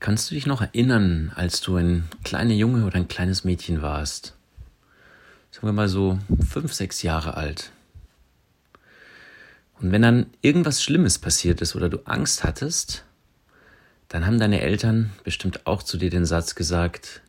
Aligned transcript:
Kannst 0.00 0.30
du 0.30 0.34
dich 0.34 0.46
noch 0.46 0.62
erinnern, 0.62 1.30
als 1.36 1.60
du 1.60 1.76
ein 1.76 2.08
kleiner 2.24 2.54
Junge 2.54 2.86
oder 2.86 2.96
ein 2.96 3.08
kleines 3.08 3.44
Mädchen 3.44 3.82
warst? 3.82 4.34
Sagen 5.50 5.68
wir 5.68 5.74
mal 5.74 5.90
so 5.90 6.18
fünf, 6.48 6.72
sechs 6.72 7.02
Jahre 7.02 7.36
alt. 7.36 7.70
Und 9.78 9.92
wenn 9.92 10.00
dann 10.00 10.26
irgendwas 10.40 10.82
Schlimmes 10.82 11.18
passiert 11.18 11.60
ist 11.60 11.76
oder 11.76 11.90
du 11.90 11.98
Angst 12.06 12.44
hattest, 12.44 13.04
dann 14.08 14.24
haben 14.24 14.40
deine 14.40 14.62
Eltern 14.62 15.10
bestimmt 15.22 15.66
auch 15.66 15.82
zu 15.82 15.98
dir 15.98 16.08
den 16.08 16.24
Satz 16.24 16.54
gesagt, 16.54 17.20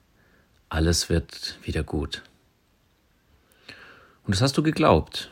alles 0.70 1.10
wird 1.10 1.58
wieder 1.64 1.84
gut. 1.84 2.24
Und 4.24 4.34
das 4.34 4.42
hast 4.42 4.58
du 4.58 4.64
geglaubt. 4.64 5.30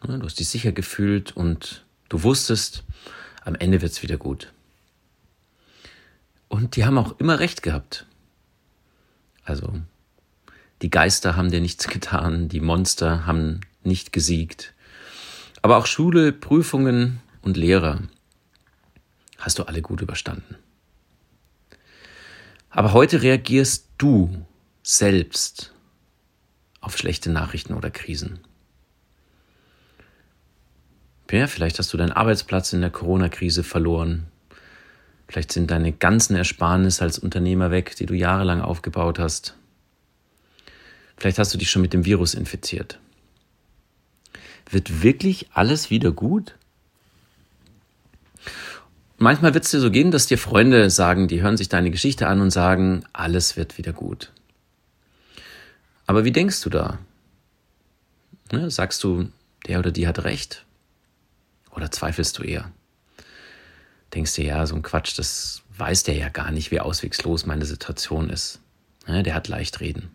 Du 0.00 0.20
hast 0.20 0.40
dich 0.40 0.48
sicher 0.48 0.72
gefühlt 0.72 1.36
und 1.36 1.84
du 2.08 2.24
wusstest, 2.24 2.82
am 3.44 3.54
Ende 3.54 3.82
wird's 3.82 4.02
wieder 4.02 4.16
gut. 4.16 4.52
Und 6.56 6.74
die 6.76 6.86
haben 6.86 6.96
auch 6.96 7.20
immer 7.20 7.38
recht 7.38 7.62
gehabt. 7.62 8.06
Also, 9.44 9.74
die 10.80 10.88
Geister 10.88 11.36
haben 11.36 11.50
dir 11.50 11.60
nichts 11.60 11.86
getan, 11.96 12.48
die 12.48 12.60
Monster 12.60 13.26
haben 13.26 13.60
nicht 13.84 14.10
gesiegt. 14.10 14.72
Aber 15.60 15.76
auch 15.76 15.84
Schule, 15.84 16.32
Prüfungen 16.32 17.20
und 17.42 17.58
Lehrer 17.58 18.00
hast 19.36 19.58
du 19.58 19.64
alle 19.64 19.82
gut 19.82 20.00
überstanden. 20.00 20.56
Aber 22.70 22.94
heute 22.94 23.20
reagierst 23.20 23.90
du 23.98 24.46
selbst 24.82 25.74
auf 26.80 26.96
schlechte 26.96 27.30
Nachrichten 27.30 27.74
oder 27.74 27.90
Krisen. 27.90 28.40
Ja, 31.30 31.48
vielleicht 31.48 31.78
hast 31.78 31.92
du 31.92 31.98
deinen 31.98 32.12
Arbeitsplatz 32.12 32.72
in 32.72 32.80
der 32.80 32.90
Corona-Krise 32.90 33.62
verloren 33.62 34.28
Vielleicht 35.28 35.52
sind 35.52 35.70
deine 35.70 35.92
ganzen 35.92 36.36
Ersparnisse 36.36 37.02
als 37.02 37.18
Unternehmer 37.18 37.70
weg, 37.70 37.96
die 37.96 38.06
du 38.06 38.14
jahrelang 38.14 38.60
aufgebaut 38.60 39.18
hast. 39.18 39.56
Vielleicht 41.16 41.38
hast 41.38 41.52
du 41.52 41.58
dich 41.58 41.70
schon 41.70 41.82
mit 41.82 41.92
dem 41.92 42.04
Virus 42.04 42.34
infiziert. 42.34 43.00
Wird 44.70 45.02
wirklich 45.02 45.48
alles 45.52 45.90
wieder 45.90 46.12
gut? 46.12 46.54
Manchmal 49.18 49.54
wird 49.54 49.64
es 49.64 49.70
dir 49.70 49.80
so 49.80 49.90
gehen, 49.90 50.10
dass 50.10 50.26
dir 50.26 50.36
Freunde 50.36 50.90
sagen, 50.90 51.26
die 51.26 51.40
hören 51.40 51.56
sich 51.56 51.68
deine 51.68 51.90
Geschichte 51.90 52.26
an 52.26 52.40
und 52.40 52.50
sagen, 52.50 53.04
alles 53.12 53.56
wird 53.56 53.78
wieder 53.78 53.92
gut. 53.92 54.30
Aber 56.06 56.24
wie 56.24 56.32
denkst 56.32 56.60
du 56.60 56.70
da? 56.70 56.98
Ne, 58.52 58.70
sagst 58.70 59.02
du, 59.02 59.28
der 59.66 59.78
oder 59.78 59.90
die 59.90 60.06
hat 60.06 60.22
recht? 60.24 60.64
Oder 61.70 61.90
zweifelst 61.90 62.38
du 62.38 62.42
eher? 62.42 62.70
Denkst 64.16 64.34
dir, 64.34 64.46
ja, 64.46 64.66
so 64.66 64.74
ein 64.74 64.82
Quatsch, 64.82 65.18
das 65.18 65.62
weiß 65.76 66.04
der 66.04 66.16
ja 66.16 66.30
gar 66.30 66.50
nicht, 66.50 66.70
wie 66.70 66.80
auswegslos 66.80 67.46
meine 67.46 67.66
Situation 67.66 68.30
ist. 68.30 68.60
Ja, 69.06 69.22
der 69.22 69.34
hat 69.34 69.46
leicht 69.46 69.80
reden. 69.80 70.10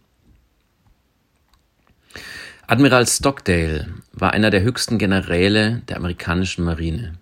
Admiral 2.65 3.07
Stockdale 3.07 3.93
war 4.11 4.31
einer 4.33 4.49
der 4.49 4.63
höchsten 4.63 4.97
Generäle 4.97 5.83
der 5.87 5.97
amerikanischen 5.97 6.65
Marine. 6.65 7.13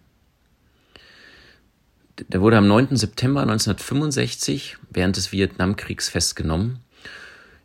Der 2.30 2.42
wurde 2.42 2.58
am 2.58 2.68
9. 2.68 2.96
September 2.96 3.42
1965 3.42 4.78
während 4.90 5.18
des 5.18 5.32
Vietnamkriegs 5.32 6.10
festgenommen 6.10 6.80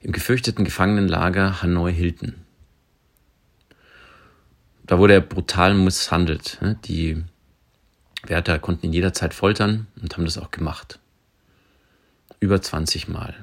im 0.00 0.12
gefürchteten 0.12 0.64
Gefangenenlager 0.64 1.62
Hanoi-Hilton. 1.62 2.34
Da 4.86 4.98
wurde 4.98 5.14
er 5.14 5.20
brutal 5.20 5.74
misshandelt. 5.74 6.58
Die 6.84 7.24
Wärter 8.28 8.58
konnten 8.58 8.86
ihn 8.86 8.92
jederzeit 8.92 9.34
foltern 9.34 9.86
und 10.00 10.14
haben 10.14 10.24
das 10.24 10.38
auch 10.38 10.50
gemacht. 10.50 10.98
Über 12.40 12.60
20 12.60 13.08
Mal. 13.08 13.34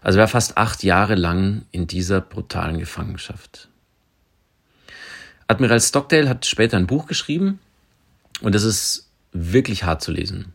Also 0.00 0.18
er 0.18 0.22
war 0.22 0.28
fast 0.28 0.58
acht 0.58 0.82
Jahre 0.82 1.14
lang 1.14 1.62
in 1.70 1.86
dieser 1.86 2.20
brutalen 2.20 2.78
Gefangenschaft. 2.78 3.68
Admiral 5.46 5.80
Stockdale 5.80 6.28
hat 6.28 6.46
später 6.46 6.76
ein 6.76 6.86
Buch 6.86 7.06
geschrieben 7.06 7.58
und 8.40 8.54
es 8.54 8.64
ist 8.64 9.10
wirklich 9.32 9.84
hart 9.84 10.02
zu 10.02 10.12
lesen. 10.12 10.52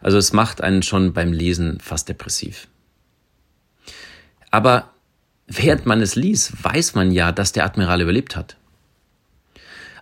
Also 0.00 0.18
es 0.18 0.32
macht 0.32 0.60
einen 0.60 0.82
schon 0.82 1.12
beim 1.14 1.32
Lesen 1.32 1.80
fast 1.80 2.08
depressiv. 2.08 2.68
Aber 4.50 4.90
während 5.46 5.86
man 5.86 6.00
es 6.00 6.14
liest, 6.14 6.62
weiß 6.62 6.94
man 6.94 7.10
ja, 7.10 7.32
dass 7.32 7.52
der 7.52 7.64
Admiral 7.64 8.02
überlebt 8.02 8.36
hat. 8.36 8.56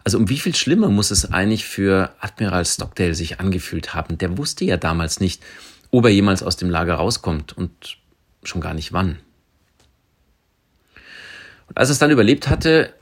Also 0.05 0.19
um 0.19 0.29
wie 0.29 0.39
viel 0.39 0.55
schlimmer 0.55 0.89
muss 0.89 1.11
es 1.11 1.33
eigentlich 1.33 1.65
für 1.65 2.15
Admiral 2.21 2.65
Stockdale 2.65 3.15
sich 3.15 3.41
angefühlt 3.41 3.95
haben? 3.95 4.19
Der 4.19 4.37
wusste 4.37 4.65
ja 4.65 4.77
damals 4.77 5.21
nicht, 5.21 5.43
ob 5.91 6.05
er 6.05 6.11
jemals 6.11 6.43
aus 6.43 6.57
dem 6.57 6.71
Lager 6.71 6.95
rauskommt 6.95 7.57
und 7.57 7.99
schon 8.43 8.61
gar 8.61 8.75
nicht 8.75 8.93
wann. 8.93 9.19
Und 11.69 11.79
als 11.79 11.89
er 11.89 11.93
es 11.93 11.99
dann 11.99 12.11
überlebt 12.11 12.49
hatte, 12.49 12.93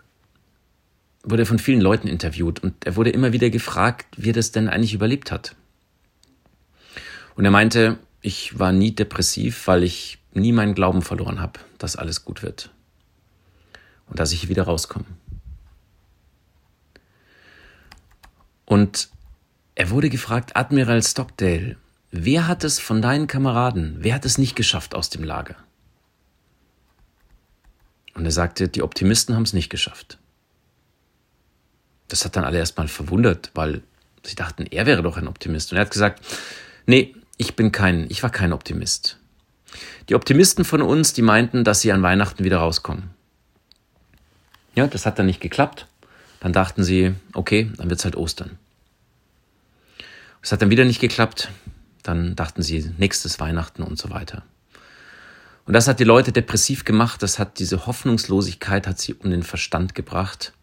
wurde 1.25 1.43
er 1.43 1.47
von 1.47 1.59
vielen 1.59 1.81
Leuten 1.81 2.09
interviewt 2.09 2.61
und 2.61 2.85
er 2.85 2.97
wurde 2.97 3.11
immer 3.11 3.33
wieder 3.33 3.51
gefragt, 3.51 4.07
wie 4.17 4.31
er 4.31 4.35
das 4.35 4.53
denn 4.53 4.69
eigentlich 4.69 4.95
überlebt 4.95 5.33
hat. 5.33 5.55
Und 7.35 7.45
er 7.45 7.51
meinte, 7.51 7.99
ich 8.21 8.59
war 8.59 8.73
nie 8.73 8.93
depressiv, 8.93 9.67
weil 9.67 9.83
ich 9.83 10.19
nie 10.33 10.53
meinen 10.53 10.75
Glauben 10.75 11.03
verloren 11.03 11.41
habe, 11.41 11.61
dass 11.79 11.97
alles 11.97 12.25
gut 12.25 12.43
wird 12.43 12.71
und 14.09 14.19
dass 14.19 14.33
ich 14.33 14.49
wieder 14.49 14.65
rauskomme. 14.65 15.07
Und 18.71 19.09
er 19.75 19.91
wurde 19.91 20.11
gefragt, 20.11 20.55
Admiral 20.55 21.03
Stockdale, 21.03 21.77
wer 22.13 22.47
hat 22.47 22.63
es 22.63 22.79
von 22.79 23.03
deinen 23.03 23.27
Kameraden, 23.27 23.97
wer 23.99 24.15
hat 24.15 24.25
es 24.25 24.39
nicht 24.39 24.55
geschafft 24.55 24.95
aus 24.95 25.11
dem 25.11 25.25
Lager? 25.25 25.57
Und 28.15 28.25
er 28.25 28.31
sagte, 28.31 28.69
die 28.69 28.83
Optimisten 28.83 29.35
haben 29.35 29.43
es 29.43 29.55
nicht 29.55 29.71
geschafft. 29.71 30.19
Das 32.07 32.25
hat 32.25 32.37
dann 32.37 32.45
alle 32.45 32.59
erstmal 32.59 32.87
verwundert, 32.87 33.51
weil 33.55 33.83
sie 34.23 34.37
dachten, 34.37 34.67
er 34.67 34.87
wäre 34.87 35.03
doch 35.03 35.17
ein 35.17 35.27
Optimist. 35.27 35.73
Und 35.73 35.79
er 35.79 35.87
hat 35.87 35.91
gesagt, 35.91 36.25
nee, 36.87 37.17
ich 37.39 37.57
bin 37.57 37.73
kein, 37.73 38.07
ich 38.09 38.23
war 38.23 38.31
kein 38.31 38.53
Optimist. 38.53 39.19
Die 40.09 40.15
Optimisten 40.15 40.65
von 40.65 40.81
uns, 40.81 41.13
die 41.13 41.23
meinten, 41.23 41.65
dass 41.65 41.81
sie 41.81 41.91
an 41.91 42.03
Weihnachten 42.03 42.45
wieder 42.45 42.59
rauskommen. 42.59 43.11
Ja, 44.77 44.87
das 44.87 45.07
hat 45.07 45.19
dann 45.19 45.27
nicht 45.27 45.41
geklappt. 45.41 45.89
Dann 46.41 46.53
dachten 46.53 46.83
sie, 46.83 47.15
okay, 47.35 47.71
dann 47.77 47.91
wird 47.91 48.01
es 48.01 48.05
halt 48.05 48.17
Ostern. 48.17 48.59
Es 50.43 50.53
hat 50.53 50.63
dann 50.63 50.71
wieder 50.71 50.85
nicht 50.85 51.01
geklappt. 51.01 51.51
Dann 52.03 52.35
dachten 52.35 52.63
sie, 52.63 52.91
nächstes 52.97 53.39
Weihnachten 53.41 53.83
und 53.83 53.99
so 53.99 54.11
weiter. 54.11 54.43
Und 55.67 55.75
das 55.75 55.87
hat 55.87 56.01
die 56.01 56.05
Leute 56.05 56.33
depressiv 56.33 56.85
gemacht. 56.85 57.23
Das 57.23 57.39
hat 57.39 57.59
diese 57.59 57.87
Hoffnungslosigkeit 57.87 58.87
hat 58.87 58.99
sie 58.99 59.15
um 59.15 59.31
den 59.31 59.43
Verstand 59.43 59.95
gebracht. 59.95 60.55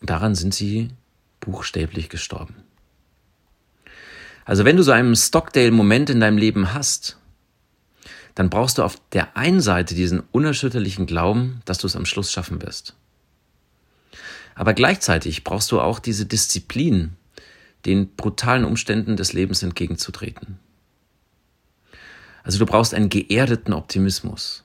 Und 0.00 0.10
daran 0.10 0.34
sind 0.34 0.52
sie 0.52 0.90
buchstäblich 1.40 2.08
gestorben. 2.08 2.56
Also 4.44 4.64
wenn 4.64 4.76
du 4.76 4.82
so 4.82 4.90
einen 4.90 5.14
Stockdale-Moment 5.14 6.10
in 6.10 6.18
deinem 6.18 6.38
Leben 6.38 6.74
hast, 6.74 7.16
dann 8.34 8.50
brauchst 8.50 8.78
du 8.78 8.82
auf 8.82 8.96
der 9.12 9.36
einen 9.36 9.60
Seite 9.60 9.94
diesen 9.94 10.20
unerschütterlichen 10.32 11.06
Glauben, 11.06 11.62
dass 11.64 11.78
du 11.78 11.86
es 11.86 11.94
am 11.94 12.06
Schluss 12.06 12.32
schaffen 12.32 12.62
wirst. 12.62 12.96
Aber 14.54 14.74
gleichzeitig 14.74 15.44
brauchst 15.44 15.72
du 15.72 15.80
auch 15.80 15.98
diese 15.98 16.26
Disziplin, 16.26 17.16
den 17.84 18.14
brutalen 18.14 18.64
Umständen 18.64 19.16
des 19.16 19.32
Lebens 19.32 19.62
entgegenzutreten. 19.62 20.58
Also 22.44 22.58
du 22.58 22.66
brauchst 22.66 22.94
einen 22.94 23.08
geerdeten 23.08 23.72
Optimismus. 23.72 24.64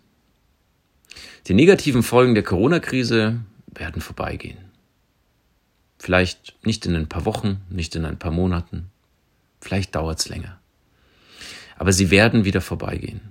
Die 1.48 1.54
negativen 1.54 2.04
Folgen 2.04 2.34
der 2.34 2.44
Corona-Krise 2.44 3.40
werden 3.68 4.02
vorbeigehen. 4.02 4.58
Vielleicht 6.00 6.56
nicht 6.66 6.86
in 6.86 6.96
ein 6.96 7.10
paar 7.10 7.26
Wochen, 7.26 7.62
nicht 7.70 7.96
in 7.96 8.06
ein 8.06 8.20
paar 8.20 8.32
Monaten, 8.32 8.90
vielleicht 9.62 9.96
dauert 9.96 10.20
es 10.20 10.30
länger. 10.30 10.60
Aber 11.78 11.94
sie 11.94 12.12
werden 12.12 12.46
wieder 12.46 12.62
vorbeigehen. 12.62 13.22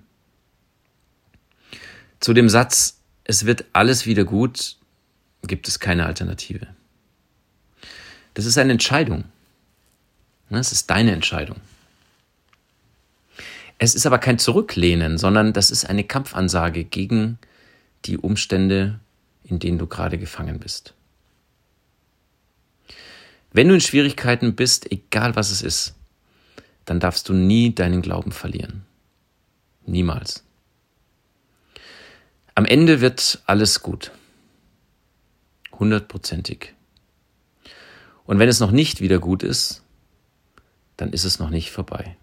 Zu 2.20 2.32
dem 2.32 2.48
Satz, 2.48 3.00
es 3.24 3.44
wird 3.44 3.66
alles 3.72 4.06
wieder 4.06 4.24
gut, 4.24 4.76
gibt 5.46 5.68
es 5.68 5.80
keine 5.80 6.06
Alternative. 6.06 6.66
Das 8.34 8.44
ist 8.44 8.58
eine 8.58 8.72
Entscheidung. 8.72 9.24
Es 10.50 10.72
ist 10.72 10.90
deine 10.90 11.12
Entscheidung. 11.12 11.56
Es 13.78 13.94
ist 13.94 14.06
aber 14.06 14.18
kein 14.18 14.38
Zurücklehnen, 14.38 15.18
sondern 15.18 15.52
das 15.52 15.70
ist 15.70 15.84
eine 15.84 16.04
Kampfansage 16.04 16.84
gegen 16.84 17.38
die 18.04 18.18
Umstände, 18.18 19.00
in 19.44 19.58
denen 19.58 19.78
du 19.78 19.86
gerade 19.86 20.18
gefangen 20.18 20.58
bist. 20.60 20.94
Wenn 23.52 23.68
du 23.68 23.74
in 23.74 23.80
Schwierigkeiten 23.80 24.54
bist, 24.54 24.90
egal 24.90 25.34
was 25.34 25.50
es 25.50 25.62
ist, 25.62 25.94
dann 26.84 27.00
darfst 27.00 27.28
du 27.28 27.32
nie 27.32 27.74
deinen 27.74 28.02
Glauben 28.02 28.32
verlieren. 28.32 28.84
Niemals. 29.86 30.44
Am 32.54 32.64
Ende 32.64 33.00
wird 33.00 33.42
alles 33.46 33.80
gut 33.80 34.12
hundertprozentig. 35.78 36.74
Und 38.24 38.38
wenn 38.38 38.48
es 38.48 38.60
noch 38.60 38.72
nicht 38.72 39.00
wieder 39.00 39.18
gut 39.18 39.42
ist, 39.42 39.82
dann 40.96 41.12
ist 41.12 41.24
es 41.24 41.38
noch 41.38 41.50
nicht 41.50 41.70
vorbei. 41.70 42.16